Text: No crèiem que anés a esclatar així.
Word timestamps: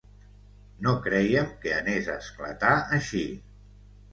No 0.85 0.93
crèiem 1.03 1.51
que 1.65 1.75
anés 1.81 2.09
a 2.15 2.17
esclatar 2.25 2.73
així. 2.99 3.25